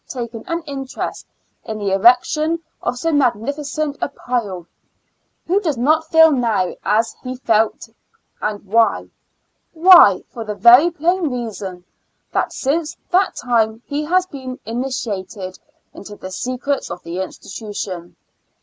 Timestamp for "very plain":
10.55-11.29